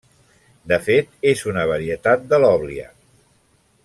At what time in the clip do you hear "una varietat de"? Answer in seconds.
1.53-2.39